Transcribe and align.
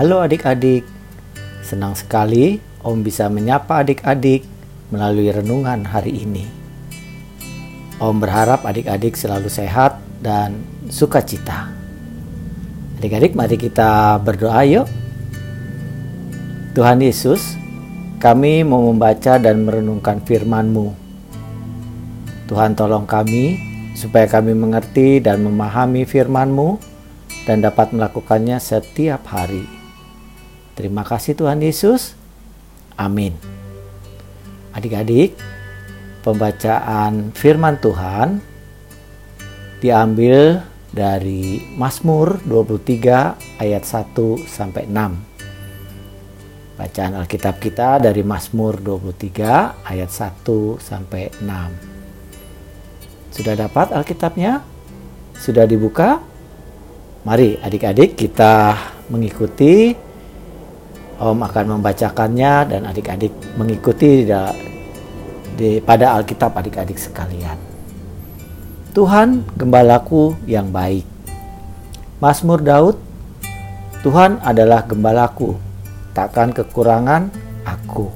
Halo 0.00 0.24
adik-adik, 0.24 0.88
senang 1.60 1.92
sekali 1.92 2.56
Om 2.80 3.04
bisa 3.04 3.28
menyapa 3.28 3.84
adik-adik 3.84 4.48
melalui 4.88 5.28
renungan 5.28 5.84
hari 5.84 6.24
ini. 6.24 6.48
Om 8.00 8.16
berharap 8.16 8.64
adik-adik 8.64 9.12
selalu 9.12 9.52
sehat 9.52 10.00
dan 10.24 10.64
sukacita. 10.88 11.68
Adik-adik 12.96 13.36
mari 13.36 13.60
kita 13.60 14.16
berdoa 14.24 14.64
yuk. 14.64 14.88
Tuhan 16.72 17.04
Yesus, 17.04 17.60
kami 18.24 18.64
mau 18.64 18.80
membaca 18.88 19.36
dan 19.36 19.68
merenungkan 19.68 20.24
firman-Mu. 20.24 20.96
Tuhan 22.48 22.72
tolong 22.72 23.04
kami 23.04 23.60
supaya 23.92 24.24
kami 24.24 24.56
mengerti 24.56 25.20
dan 25.20 25.44
memahami 25.44 26.08
firman-Mu 26.08 26.80
dan 27.44 27.60
dapat 27.60 27.92
melakukannya 27.92 28.56
setiap 28.56 29.28
hari. 29.28 29.79
Terima 30.80 31.04
kasih 31.04 31.36
Tuhan 31.36 31.60
Yesus. 31.60 32.16
Amin. 32.96 33.36
Adik-adik, 34.72 35.36
pembacaan 36.24 37.36
firman 37.36 37.76
Tuhan 37.76 38.40
diambil 39.84 40.64
dari 40.88 41.60
Mazmur 41.76 42.40
23 42.48 43.60
ayat 43.60 43.84
1 43.84 44.40
sampai 44.48 44.88
6. 44.88 46.80
Bacaan 46.80 47.12
Alkitab 47.12 47.60
kita 47.60 48.00
dari 48.00 48.24
Mazmur 48.24 48.80
23 48.80 49.84
ayat 49.84 50.08
1 50.08 50.80
sampai 50.80 51.28
6. 51.44 53.36
Sudah 53.36 53.52
dapat 53.52 53.92
Alkitabnya? 53.92 54.64
Sudah 55.36 55.68
dibuka? 55.68 56.24
Mari 57.28 57.60
adik-adik 57.60 58.16
kita 58.16 58.80
mengikuti. 59.12 60.08
Om 61.20 61.44
akan 61.44 61.76
membacakannya 61.76 62.72
dan 62.72 62.88
adik-adik 62.88 63.32
mengikuti 63.60 64.24
di, 64.24 64.32
di, 65.52 65.68
pada 65.84 66.16
Alkitab 66.16 66.56
adik-adik 66.56 66.96
sekalian. 66.96 67.60
Tuhan 68.96 69.44
gembalaku 69.52 70.32
yang 70.48 70.72
baik. 70.72 71.04
Mazmur 72.24 72.64
Daud, 72.64 72.96
Tuhan 74.00 74.40
adalah 74.40 74.88
gembalaku, 74.88 75.60
takkan 76.16 76.56
kekurangan 76.56 77.28
aku. 77.68 78.08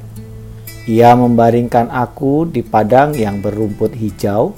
Ia 0.89 1.13
membaringkan 1.13 1.93
aku 1.93 2.49
di 2.49 2.65
padang 2.65 3.13
yang 3.13 3.45
berumput 3.45 3.93
hijau, 3.93 4.57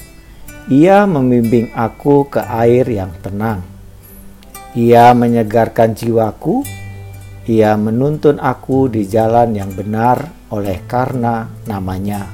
ia 0.70 1.06
membimbing 1.06 1.70
aku 1.74 2.27
ke 2.27 2.42
air 2.42 2.86
yang 2.91 3.11
tenang. 3.22 3.62
Ia 4.74 5.14
menyegarkan 5.14 5.94
jiwaku. 5.94 6.86
Ia 7.47 7.78
menuntun 7.78 8.42
aku 8.42 8.91
di 8.91 9.06
jalan 9.06 9.55
yang 9.55 9.70
benar 9.70 10.50
oleh 10.50 10.83
karena 10.91 11.47
namanya. 11.70 12.27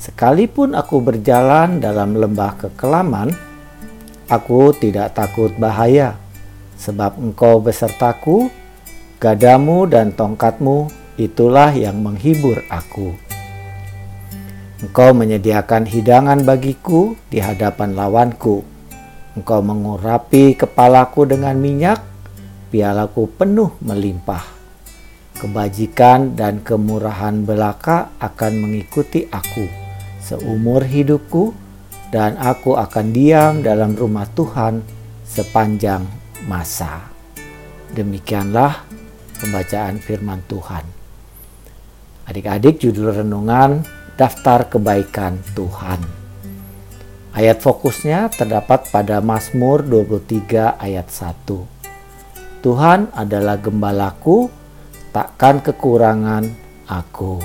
Sekalipun 0.00 0.72
aku 0.72 1.04
berjalan 1.04 1.76
dalam 1.76 2.16
lembah 2.16 2.56
kekelaman, 2.56 3.36
aku 4.32 4.72
tidak 4.80 5.12
takut 5.12 5.52
bahaya, 5.60 6.16
sebab 6.80 7.20
engkau 7.20 7.60
besertaku, 7.60 8.48
gadamu 9.20 9.84
dan 9.84 10.16
tongkatmu, 10.16 10.88
itulah 11.20 11.76
yang 11.76 12.00
menghibur 12.00 12.64
aku. 12.72 13.12
Engkau 14.80 15.12
menyediakan 15.12 15.84
hidangan 15.84 16.48
bagiku 16.48 17.12
di 17.28 17.44
hadapan 17.44 17.92
lawanku. 17.92 18.64
Engkau 19.36 19.60
mengurapi 19.60 20.56
kepalaku 20.56 21.28
dengan 21.28 21.56
minyak, 21.60 22.13
pialaku 22.74 23.30
penuh 23.38 23.78
melimpah. 23.86 24.42
Kebajikan 25.38 26.34
dan 26.34 26.66
kemurahan 26.66 27.46
belaka 27.46 28.18
akan 28.18 28.52
mengikuti 28.58 29.30
aku 29.30 29.84
seumur 30.24 30.80
hidupku, 30.88 31.52
dan 32.08 32.40
aku 32.40 32.80
akan 32.80 33.12
diam 33.12 33.60
dalam 33.60 33.92
rumah 33.92 34.24
Tuhan 34.32 34.80
sepanjang 35.28 36.08
masa. 36.48 37.12
Demikianlah 37.92 38.88
pembacaan 39.36 40.00
firman 40.00 40.40
Tuhan. 40.48 40.84
Adik-adik, 42.24 42.80
judul 42.80 43.12
renungan 43.12 43.84
daftar 44.16 44.64
kebaikan 44.72 45.36
Tuhan. 45.52 46.00
Ayat 47.34 47.60
fokusnya 47.60 48.30
terdapat 48.32 48.88
pada 48.94 49.18
Mazmur 49.18 49.82
23 49.82 50.78
ayat 50.78 51.10
1. 51.10 51.83
Tuhan 52.64 53.12
adalah 53.12 53.60
gembalaku, 53.60 54.48
takkan 55.12 55.60
kekurangan 55.60 56.48
aku. 56.88 57.36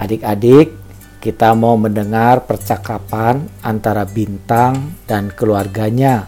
Adik-adik, 0.00 0.72
kita 1.20 1.52
mau 1.52 1.76
mendengar 1.76 2.48
percakapan 2.48 3.44
antara 3.60 4.08
bintang 4.08 4.96
dan 5.04 5.28
keluarganya 5.28 6.24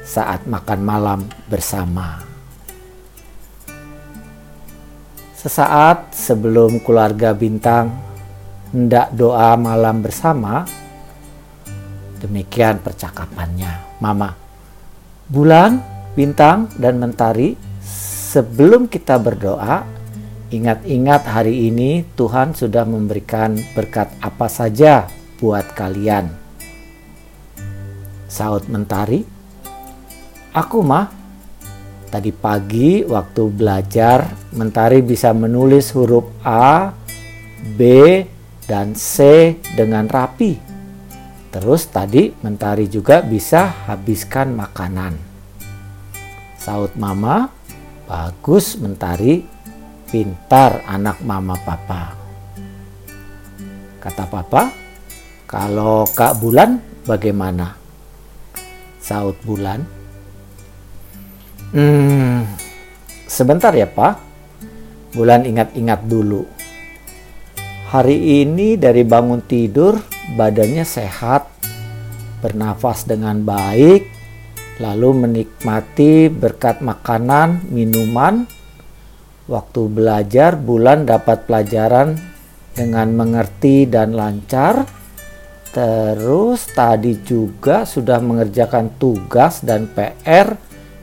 saat 0.00 0.48
makan 0.48 0.80
malam 0.80 1.20
bersama. 1.52 2.24
Sesaat 5.36 6.16
sebelum 6.16 6.80
keluarga 6.80 7.36
bintang 7.36 7.92
hendak 8.72 9.12
doa 9.12 9.60
malam 9.60 10.00
bersama. 10.00 10.64
Demikian 12.24 12.80
percakapannya. 12.80 14.00
Mama, 14.00 14.32
bulan, 15.28 15.97
bintang, 16.18 16.66
dan 16.74 16.98
mentari, 16.98 17.54
sebelum 18.34 18.90
kita 18.90 19.22
berdoa, 19.22 19.86
ingat-ingat 20.50 21.22
hari 21.30 21.70
ini 21.70 22.02
Tuhan 22.18 22.58
sudah 22.58 22.82
memberikan 22.82 23.54
berkat 23.78 24.10
apa 24.18 24.50
saja 24.50 25.06
buat 25.38 25.78
kalian. 25.78 26.26
Saud 28.26 28.66
mentari, 28.66 29.22
aku 30.50 30.82
mah 30.82 31.06
tadi 32.10 32.34
pagi 32.34 33.06
waktu 33.06 33.42
belajar 33.54 34.26
mentari 34.58 34.98
bisa 35.06 35.30
menulis 35.30 35.94
huruf 35.94 36.26
A, 36.42 36.90
B, 37.78 37.80
dan 38.66 38.98
C 38.98 39.54
dengan 39.78 40.10
rapi. 40.10 40.66
Terus 41.48 41.88
tadi 41.88 42.28
Mentari 42.44 42.92
juga 42.92 43.24
bisa 43.24 43.88
habiskan 43.88 44.52
makanan. 44.52 45.27
Saut 46.68 46.92
mama, 47.00 47.48
bagus 48.04 48.76
Mentari, 48.76 49.40
pintar 50.12 50.84
anak 50.84 51.24
mama 51.24 51.56
papa. 51.64 52.12
Kata 53.96 54.28
papa, 54.28 54.68
kalau 55.48 56.04
Kak 56.12 56.36
Bulan 56.36 56.76
bagaimana? 57.08 57.72
Saut 59.00 59.40
Bulan, 59.48 59.80
hmm, 61.72 62.44
sebentar 63.24 63.72
ya 63.72 63.88
Pak. 63.88 64.28
Bulan 65.16 65.48
ingat-ingat 65.48 66.04
dulu 66.04 66.44
Hari 67.88 68.44
ini 68.44 68.76
dari 68.76 69.08
bangun 69.08 69.40
tidur 69.40 69.96
badannya 70.36 70.84
sehat, 70.84 71.48
bernafas 72.44 73.08
dengan 73.08 73.40
baik, 73.40 74.17
lalu 74.78 75.26
menikmati 75.26 76.30
berkat 76.30 76.82
makanan, 76.82 77.66
minuman. 77.70 78.46
Waktu 79.48 79.80
belajar 79.88 80.60
bulan 80.60 81.08
dapat 81.08 81.48
pelajaran 81.48 82.18
dengan 82.72 83.08
mengerti 83.14 83.88
dan 83.88 84.14
lancar. 84.14 84.86
Terus 85.68 86.64
tadi 86.72 87.20
juga 87.22 87.84
sudah 87.84 88.18
mengerjakan 88.24 88.96
tugas 88.96 89.60
dan 89.60 89.86
PR 89.92 90.56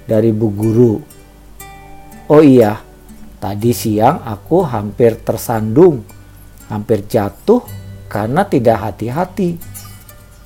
dari 0.09 0.33
bu 0.33 0.47
guru. 0.49 0.93
Oh 2.27 2.41
iya, 2.41 2.81
tadi 3.37 3.69
siang 3.69 4.25
aku 4.25 4.65
hampir 4.65 5.21
tersandung 5.21 6.01
hampir 6.69 7.05
jatuh 7.05 7.61
karena 8.09 8.45
tidak 8.45 8.81
hati-hati. 8.81 9.57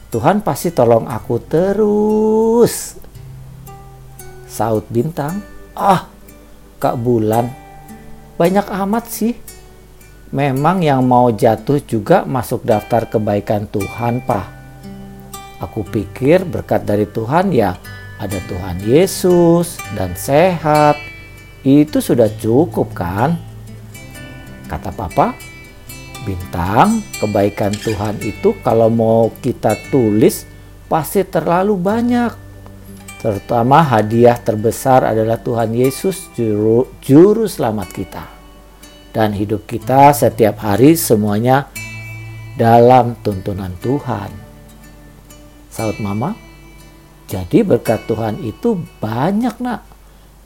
Tuhan 0.09 0.41
pasti 0.41 0.73
tolong 0.73 1.05
aku 1.05 1.35
terus. 1.45 2.98
Saud 4.59 4.83
bintang, 4.91 5.39
ah 5.71 6.11
Kak 6.83 6.99
Bulan, 6.99 7.47
banyak 8.35 8.67
amat 8.67 9.07
sih. 9.07 9.31
Memang 10.35 10.83
yang 10.83 11.07
mau 11.07 11.31
jatuh 11.31 11.79
juga 11.87 12.27
masuk 12.27 12.67
daftar 12.67 13.07
kebaikan 13.07 13.71
Tuhan, 13.71 14.19
Pak. 14.27 14.47
Aku 15.63 15.87
pikir 15.87 16.43
berkat 16.43 16.83
dari 16.83 17.07
Tuhan 17.07 17.55
ya 17.55 17.79
ada 18.19 18.35
Tuhan 18.51 18.83
Yesus 18.83 19.79
dan 19.95 20.11
sehat. 20.19 20.99
Itu 21.63 22.03
sudah 22.03 22.27
cukup 22.27 22.91
kan? 22.91 23.39
Kata 24.67 24.91
Papa, 24.91 25.33
bintang, 26.27 26.99
kebaikan 27.15 27.71
Tuhan 27.71 28.19
itu 28.19 28.59
kalau 28.59 28.91
mau 28.91 29.31
kita 29.39 29.79
tulis 29.87 30.43
pasti 30.91 31.23
terlalu 31.23 31.79
banyak. 31.79 32.48
Terutama 33.19 33.83
hadiah 33.83 34.39
terbesar 34.39 35.03
adalah 35.03 35.35
Tuhan 35.43 35.75
Yesus 35.75 36.31
juru, 36.39 36.87
juru 37.03 37.51
selamat 37.51 37.89
kita. 37.91 38.23
Dan 39.11 39.35
hidup 39.35 39.67
kita 39.67 40.15
setiap 40.15 40.63
hari 40.63 40.95
semuanya 40.95 41.67
dalam 42.55 43.19
tuntunan 43.19 43.75
Tuhan. 43.83 44.31
Saud 45.67 45.99
mama, 45.99 46.31
jadi 47.27 47.67
berkat 47.67 48.07
Tuhan 48.07 48.39
itu 48.39 48.79
banyak 49.03 49.55
nak. 49.59 49.83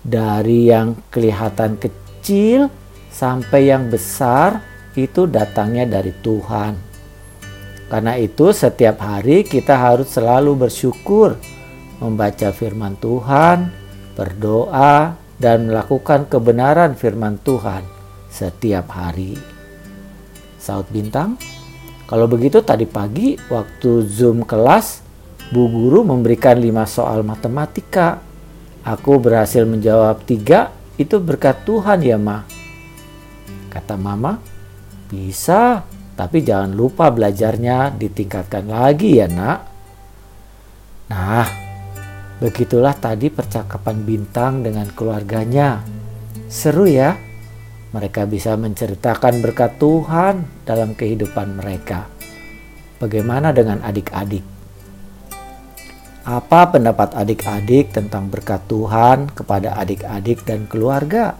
Dari 0.01 0.73
yang 0.73 0.97
kelihatan 1.13 1.77
kecil 1.77 2.67
sampai 3.13 3.69
yang 3.69 3.93
besar 3.93 4.65
itu 4.97 5.29
datangnya 5.29 5.85
dari 5.85 6.11
Tuhan. 6.11 6.73
Karena 7.85 8.17
itu 8.17 8.49
setiap 8.49 8.97
hari 8.97 9.45
kita 9.45 9.77
harus 9.77 10.09
selalu 10.09 10.65
bersyukur 10.65 11.37
membaca 12.03 12.51
firman 12.51 12.99
Tuhan, 12.99 13.71
berdoa, 14.19 15.15
dan 15.39 15.71
melakukan 15.71 16.27
kebenaran 16.27 16.99
firman 16.99 17.39
Tuhan 17.39 17.87
setiap 18.27 18.91
hari. 18.91 19.39
Saud 20.59 20.87
Bintang, 20.91 21.39
kalau 22.03 22.27
begitu 22.27 22.59
tadi 22.59 22.83
pagi 22.83 23.39
waktu 23.47 24.03
Zoom 24.03 24.43
kelas, 24.43 24.99
Bu 25.51 25.71
Guru 25.71 26.03
memberikan 26.03 26.59
lima 26.59 26.83
soal 26.83 27.23
matematika. 27.23 28.19
Aku 28.83 29.19
berhasil 29.23 29.63
menjawab 29.63 30.27
tiga, 30.27 30.71
itu 30.99 31.15
berkat 31.23 31.63
Tuhan 31.63 32.03
ya 32.03 32.19
Ma. 32.19 32.43
Kata 33.71 33.95
Mama, 33.95 34.37
bisa, 35.07 35.87
tapi 36.13 36.43
jangan 36.45 36.75
lupa 36.75 37.09
belajarnya 37.09 37.95
ditingkatkan 37.95 38.67
lagi 38.69 39.23
ya 39.23 39.27
nak. 39.31 39.59
Nah, 41.09 41.62
Begitulah 42.43 42.91
tadi 42.99 43.31
percakapan 43.31 44.03
Bintang 44.03 44.67
dengan 44.67 44.91
keluarganya. 44.91 45.79
Seru 46.51 46.83
ya? 46.83 47.15
Mereka 47.95 48.27
bisa 48.27 48.59
menceritakan 48.59 49.39
berkat 49.39 49.79
Tuhan 49.79 50.43
dalam 50.67 50.91
kehidupan 50.91 51.55
mereka. 51.55 52.03
Bagaimana 52.99 53.55
dengan 53.55 53.79
adik-adik? 53.79 54.43
Apa 56.27 56.67
pendapat 56.67 57.15
adik-adik 57.15 57.95
tentang 57.95 58.27
berkat 58.27 58.59
Tuhan 58.67 59.31
kepada 59.31 59.79
adik-adik 59.79 60.43
dan 60.43 60.67
keluarga? 60.67 61.39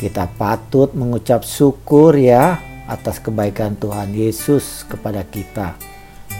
Kita 0.00 0.32
patut 0.32 0.96
mengucap 0.96 1.44
syukur 1.44 2.16
ya 2.16 2.56
atas 2.88 3.20
kebaikan 3.20 3.76
Tuhan 3.76 4.16
Yesus 4.16 4.88
kepada 4.88 5.20
kita. 5.28 5.76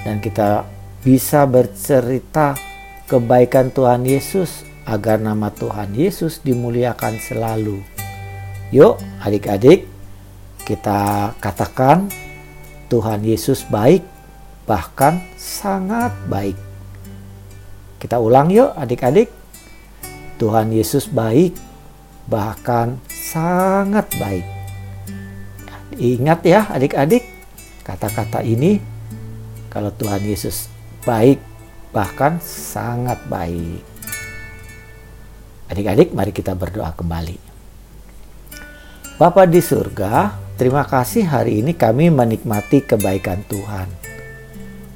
Dan 0.01 0.17
kita 0.25 0.65
bisa 1.05 1.45
bercerita 1.45 2.72
kebaikan 3.13 3.69
Tuhan 3.69 4.09
Yesus 4.09 4.65
agar 4.89 5.21
nama 5.21 5.53
Tuhan 5.53 5.93
Yesus 5.93 6.41
dimuliakan 6.41 7.21
selalu. 7.21 7.85
Yuk, 8.73 8.97
adik-adik, 9.21 9.85
kita 10.65 11.37
katakan 11.37 12.09
Tuhan 12.89 13.21
Yesus 13.21 13.69
baik, 13.69 14.01
bahkan 14.65 15.21
sangat 15.37 16.09
baik. 16.25 16.57
Kita 18.01 18.17
ulang 18.17 18.49
yuk, 18.49 18.73
adik-adik. 18.81 19.29
Tuhan 20.41 20.73
Yesus 20.73 21.05
baik, 21.13 21.53
bahkan 22.33 22.97
sangat 23.13 24.09
baik. 24.17 24.49
Ingat 26.01 26.41
ya, 26.49 26.65
adik-adik, 26.73 27.29
kata-kata 27.85 28.41
ini. 28.41 28.81
Kalau 29.69 29.93
Tuhan 30.01 30.25
Yesus 30.25 30.73
baik, 31.05 31.52
bahkan 31.93 32.41
sangat 32.41 33.21
baik. 33.29 33.85
Adik-adik, 35.69 36.13
mari 36.17 36.33
kita 36.33 36.57
berdoa 36.57 36.93
kembali. 36.97 37.39
Bapa 39.21 39.45
di 39.45 39.61
surga, 39.61 40.37
terima 40.57 40.85
kasih 40.89 41.29
hari 41.29 41.61
ini 41.61 41.77
kami 41.77 42.09
menikmati 42.09 42.83
kebaikan 42.83 43.45
Tuhan. 43.47 43.89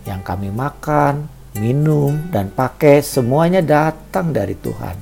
Yang 0.08 0.20
kami 0.24 0.48
makan, 0.52 1.28
minum, 1.60 2.28
dan 2.32 2.52
pakai 2.52 3.04
semuanya 3.04 3.60
datang 3.60 4.32
dari 4.32 4.56
Tuhan. 4.56 4.96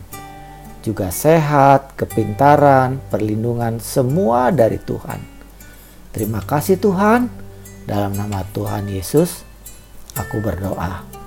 Juga 0.85 1.08
sehat, 1.08 1.97
kepintaran, 1.97 3.00
perlindungan 3.08 3.81
semua 3.81 4.52
dari 4.52 4.76
Tuhan. 4.76 5.19
Terima 6.12 6.44
kasih 6.44 6.76
Tuhan. 6.76 7.26
Dalam 7.88 8.12
nama 8.14 8.44
Tuhan 8.52 8.87
Yesus, 8.87 9.43
aku 10.14 10.44
berdoa. 10.44 11.24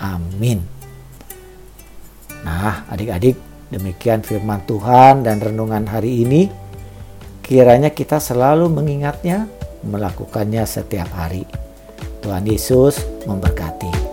Amin. 0.00 0.64
Nah, 2.40 2.88
adik-adik, 2.88 3.36
demikian 3.68 4.24
firman 4.24 4.64
Tuhan 4.64 5.20
dan 5.22 5.38
renungan 5.44 5.84
hari 5.84 6.24
ini. 6.24 6.48
Kiranya 7.44 7.92
kita 7.92 8.16
selalu 8.16 8.72
mengingatnya, 8.72 9.44
melakukannya 9.84 10.64
setiap 10.64 11.12
hari. 11.12 11.44
Tuhan 12.24 12.48
Yesus 12.48 13.00
memberkati. 13.28 14.09